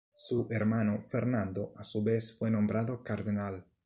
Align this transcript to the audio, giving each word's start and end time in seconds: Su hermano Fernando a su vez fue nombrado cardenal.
Su 0.13 0.47
hermano 0.49 0.99
Fernando 0.99 1.73
a 1.75 1.83
su 1.83 2.01
vez 2.01 2.35
fue 2.35 2.49
nombrado 2.49 3.03
cardenal. 3.03 3.63